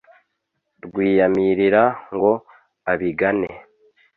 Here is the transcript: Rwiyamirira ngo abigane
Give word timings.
Rwiyamirira 0.85 1.83
ngo 2.13 2.31
abigane 2.91 3.51